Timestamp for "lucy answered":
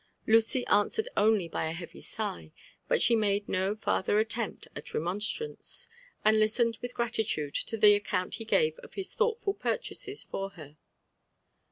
0.25-1.07